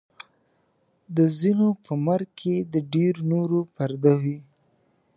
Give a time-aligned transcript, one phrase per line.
[1.15, 4.39] د ځینو په مرګ کې د ډېرو نورو پرده وي.